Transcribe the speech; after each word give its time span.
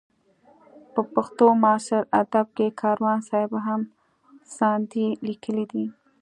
په 0.93 1.01
پښتو 1.13 1.45
معاصر 1.63 2.01
ادب 2.21 2.47
کې 2.57 2.75
کاروان 2.81 3.19
صاحب 3.29 3.51
هم 3.65 3.81
ساندې 4.57 5.05
لیکلې 5.27 5.65
دي. 5.71 5.85